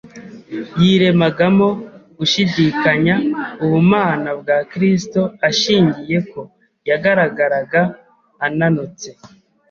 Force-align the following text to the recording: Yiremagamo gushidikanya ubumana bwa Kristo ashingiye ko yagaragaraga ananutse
Yiremagamo 0.83 1.67
gushidikanya 2.17 3.15
ubumana 3.63 4.29
bwa 4.39 4.57
Kristo 4.71 5.21
ashingiye 5.49 6.17
ko 6.31 6.41
yagaragaraga 6.89 7.81
ananutse 8.45 9.09